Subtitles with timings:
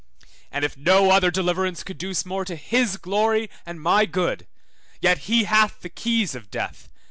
[0.51, 4.47] And if no other deliverance conduce more to his glory and my good,
[4.99, 6.89] yet he hath the keys of death, 1818 Rev.
[6.89, 6.93] 1:18.